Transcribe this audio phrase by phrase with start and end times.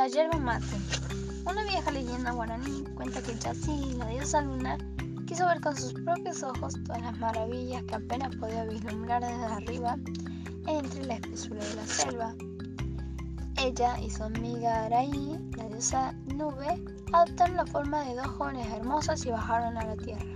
[0.00, 0.78] La yerba mate.
[1.44, 4.78] Una vieja leyenda guaraní cuenta que Chasí, la diosa luna,
[5.26, 9.98] quiso ver con sus propios ojos todas las maravillas que apenas podía vislumbrar desde arriba
[10.66, 12.34] entre la espesura de la selva.
[13.58, 16.82] Ella y su amiga Araí, la diosa nube,
[17.12, 20.34] adoptaron la forma de dos jóvenes hermosas y bajaron a la tierra.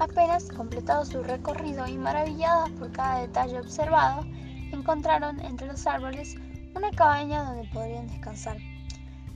[0.00, 4.24] Apenas completado su recorrido y maravilladas por cada detalle observado,
[4.72, 6.36] encontraron entre los árboles
[6.76, 8.58] una cabaña donde podrían descansar.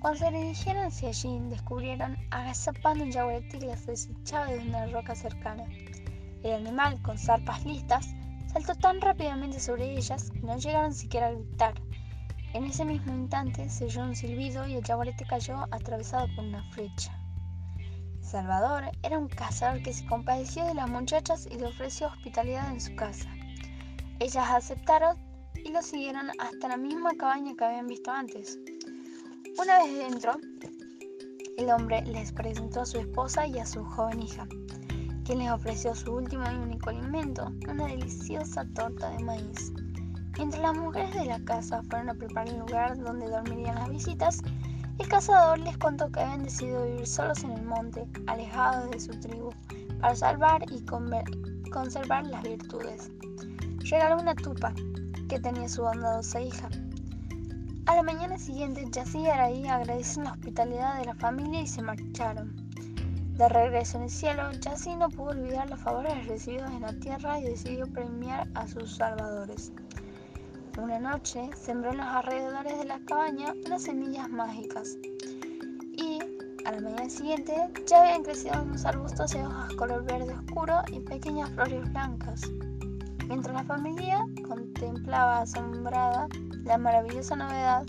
[0.00, 5.14] Cuando se dirigieron hacia allí, descubrieron agazapando un yaguareté que les desechaba de una roca
[5.14, 5.64] cercana.
[6.42, 8.08] El animal, con zarpas listas,
[8.52, 11.74] saltó tan rápidamente sobre ellas que no llegaron siquiera a gritar.
[12.52, 16.62] En ese mismo instante se oyó un silbido y el yaguarete cayó atravesado por una
[16.72, 17.18] flecha.
[18.20, 22.80] Salvador era un cazador que se compadeció de las muchachas y le ofreció hospitalidad en
[22.80, 23.28] su casa.
[24.18, 25.31] Ellas aceptaron
[25.64, 28.58] y lo siguieron hasta la misma cabaña que habían visto antes.
[29.58, 30.32] Una vez dentro,
[31.56, 34.46] el hombre les presentó a su esposa y a su joven hija,
[35.24, 39.72] quien les ofreció su último y único alimento, una deliciosa torta de maíz.
[40.36, 44.42] Mientras las mujeres de la casa fueron a preparar el lugar donde dormirían las visitas,
[44.98, 49.10] el cazador les contó que habían decidido vivir solos en el monte, alejados de su
[49.20, 49.50] tribu,
[50.00, 50.82] para salvar y
[51.70, 53.10] conservar las virtudes.
[53.90, 54.74] Regaló una tupa,
[55.32, 56.68] que tenía su bondadosa hija.
[57.86, 61.80] A la mañana siguiente, Yassi y Araí agradecieron la hospitalidad de la familia y se
[61.80, 62.54] marcharon.
[63.38, 67.38] De regreso en el cielo, Yassi no pudo olvidar los favores recibidos en la tierra
[67.38, 69.72] y decidió premiar a sus salvadores.
[70.76, 74.98] Una noche sembró en los alrededores de la cabaña unas semillas mágicas
[75.96, 76.18] y
[76.66, 81.00] a la mañana siguiente ya habían crecido unos arbustos de hojas color verde oscuro y
[81.00, 82.42] pequeñas flores blancas.
[83.32, 86.28] Mientras la familia contemplaba asombrada
[86.64, 87.86] la maravillosa novedad,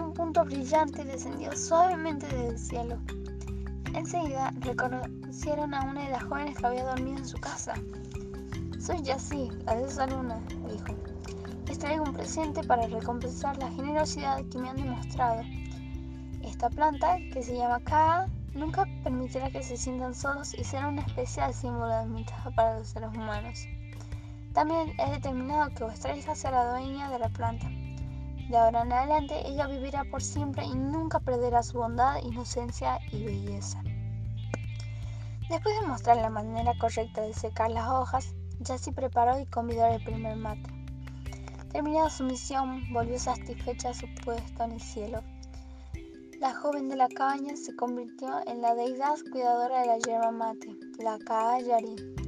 [0.00, 2.98] un punto brillante descendió suavemente desde el cielo.
[3.92, 7.74] Enseguida reconocieron a una de las jóvenes que había dormido en su casa.
[8.78, 10.94] Soy Yassi, la diosa luna, dijo.
[11.66, 15.42] Les traigo un presente para recompensar la generosidad que me han demostrado.
[16.44, 21.02] Esta planta, que se llama Kaa, nunca permitirá que se sientan solos y será una
[21.02, 23.66] especial símbolo de amistad para los seres humanos.
[24.52, 27.68] También he determinado que vuestra hija será dueña de la planta.
[28.50, 33.24] De ahora en adelante ella vivirá por siempre y nunca perderá su bondad, inocencia y
[33.24, 33.82] belleza.
[35.48, 40.04] Después de mostrar la manera correcta de secar las hojas, Jessie preparó y convidó el
[40.04, 40.70] primer mate.
[41.72, 45.22] Terminada su misión, volvió satisfecha a su puesto en el cielo.
[46.38, 50.76] La joven de la cabaña se convirtió en la deidad cuidadora de la yerba mate,
[50.98, 52.21] la Kaayari.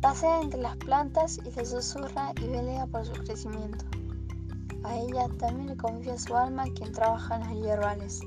[0.00, 3.84] Pasea entre las plantas y le susurra y velea por su crecimiento.
[4.82, 8.20] A ella también le confía su alma quien trabaja en los hierbales.